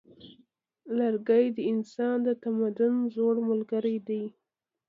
[0.97, 4.23] لرګی د انسان د تمدن زوړ ملګری دی.